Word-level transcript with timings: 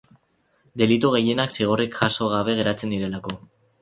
Delitu 0.81 1.11
gehienak 1.15 1.53
zigorrik 1.57 1.99
jaso 1.99 2.31
gabe 2.33 2.57
geratzen 2.61 2.97
direlako. 2.97 3.37